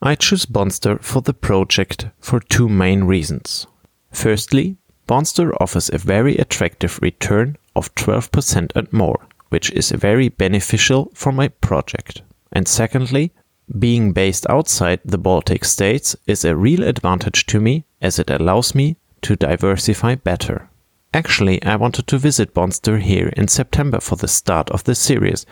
I 0.00 0.14
choose 0.14 0.46
Bondster 0.46 1.02
for 1.02 1.20
the 1.20 1.34
project 1.34 2.06
for 2.18 2.40
two 2.40 2.70
main 2.70 3.04
reasons. 3.04 3.66
Firstly, 4.10 4.78
Bondster 5.06 5.52
offers 5.60 5.90
a 5.90 5.98
very 5.98 6.38
attractive 6.38 6.98
return 7.02 7.58
of 7.76 7.94
12% 7.96 8.72
and 8.74 8.90
more, 8.90 9.26
which 9.50 9.70
is 9.72 9.90
very 9.90 10.30
beneficial 10.30 11.12
for 11.12 11.30
my 11.30 11.48
project. 11.48 12.22
And 12.52 12.66
secondly, 12.66 13.34
being 13.78 14.12
based 14.12 14.46
outside 14.48 15.00
the 15.04 15.18
Baltic 15.18 15.64
states 15.64 16.16
is 16.26 16.44
a 16.44 16.56
real 16.56 16.82
advantage 16.82 17.46
to 17.46 17.60
me 17.60 17.84
as 18.00 18.18
it 18.18 18.30
allows 18.30 18.74
me 18.74 18.96
to 19.22 19.36
diversify 19.36 20.14
better. 20.16 20.68
Actually, 21.12 21.62
I 21.64 21.76
wanted 21.76 22.06
to 22.06 22.18
visit 22.18 22.54
Bondster 22.54 23.00
here 23.00 23.28
in 23.36 23.48
September 23.48 24.00
for 24.00 24.16
the 24.16 24.28
start 24.28 24.70
of 24.70 24.84
the 24.84 24.94
series, 24.94 25.44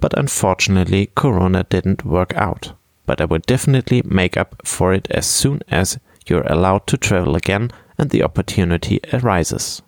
but 0.00 0.16
unfortunately, 0.18 1.10
Corona 1.14 1.64
didn't 1.64 2.04
work 2.04 2.34
out. 2.34 2.72
But 3.04 3.20
I 3.20 3.26
will 3.26 3.40
definitely 3.40 4.02
make 4.04 4.36
up 4.36 4.66
for 4.66 4.92
it 4.92 5.06
as 5.10 5.26
soon 5.26 5.60
as 5.68 5.98
you're 6.26 6.46
allowed 6.46 6.86
to 6.88 6.96
travel 6.96 7.36
again 7.36 7.70
and 7.98 8.10
the 8.10 8.22
opportunity 8.22 9.00
arises. 9.12 9.82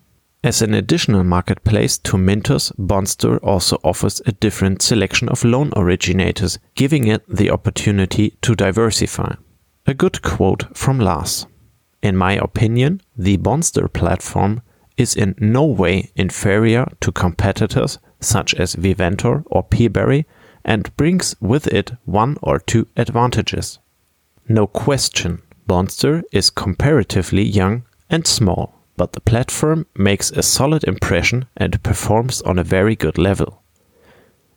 As 0.45 0.61
an 0.61 0.75
additional 0.75 1.23
marketplace 1.23 1.97
to 1.97 2.17
Mintos, 2.17 2.71
Bondster 2.77 3.39
also 3.41 3.79
offers 3.83 4.21
a 4.27 4.31
different 4.31 4.83
selection 4.83 5.27
of 5.27 5.43
loan 5.43 5.73
originators, 5.75 6.59
giving 6.75 7.07
it 7.07 7.23
the 7.27 7.49
opportunity 7.49 8.37
to 8.43 8.53
diversify. 8.53 9.37
A 9.87 9.95
good 9.95 10.21
quote 10.21 10.65
from 10.77 10.99
Lars. 10.99 11.47
In 12.03 12.15
my 12.15 12.33
opinion, 12.33 13.01
the 13.17 13.37
Bondster 13.39 13.91
platform 13.91 14.61
is 14.97 15.15
in 15.15 15.33
no 15.39 15.65
way 15.65 16.11
inferior 16.15 16.85
to 17.01 17.11
competitors 17.11 17.97
such 18.19 18.53
as 18.53 18.75
Viventor 18.75 19.43
or 19.47 19.63
Peerberry 19.63 20.25
and 20.63 20.95
brings 20.95 21.35
with 21.41 21.65
it 21.65 21.93
one 22.05 22.37
or 22.43 22.59
two 22.59 22.87
advantages. 22.95 23.79
No 24.47 24.67
question, 24.67 25.41
Bondster 25.67 26.21
is 26.31 26.51
comparatively 26.51 27.41
young 27.41 27.83
and 28.11 28.27
small 28.27 28.74
but 28.97 29.13
the 29.13 29.21
platform 29.21 29.85
makes 29.95 30.31
a 30.31 30.43
solid 30.43 30.83
impression 30.85 31.45
and 31.57 31.83
performs 31.83 32.41
on 32.43 32.57
a 32.57 32.63
very 32.63 32.95
good 32.95 33.17
level. 33.17 33.61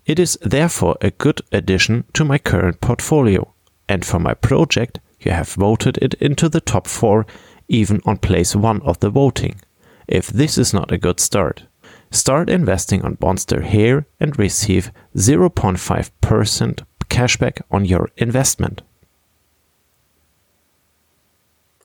It 0.06 0.18
is 0.18 0.38
therefore 0.42 0.96
a 1.00 1.10
good 1.10 1.42
addition 1.52 2.04
to 2.14 2.24
my 2.24 2.38
current 2.38 2.80
portfolio, 2.80 3.52
and 3.88 4.04
for 4.04 4.18
my 4.18 4.34
project, 4.34 5.00
you 5.20 5.32
have 5.32 5.52
voted 5.52 5.98
it 6.00 6.14
into 6.14 6.48
the 6.48 6.60
top 6.60 6.86
4 6.86 7.26
even 7.68 8.00
on 8.06 8.16
place 8.18 8.56
1 8.56 8.80
of 8.82 9.00
the 9.00 9.10
voting. 9.10 9.60
If 10.06 10.28
this 10.28 10.56
is 10.56 10.72
not 10.72 10.92
a 10.92 10.98
good 10.98 11.20
start, 11.20 11.64
start 12.10 12.48
investing 12.48 13.02
on 13.02 13.16
Bondster 13.16 13.62
here 13.62 14.06
and 14.18 14.38
receive 14.38 14.92
0.5% 15.16 16.84
cashback 17.10 17.60
on 17.70 17.84
your 17.84 18.08
investment. 18.16 18.82